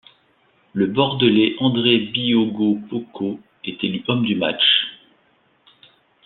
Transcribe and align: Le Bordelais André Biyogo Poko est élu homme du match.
Le 0.73 0.87
Bordelais 0.87 1.55
André 1.59 1.99
Biyogo 1.99 2.79
Poko 2.89 3.39
est 3.63 3.83
élu 3.83 4.03
homme 4.07 4.25
du 4.25 4.33
match. 4.35 4.63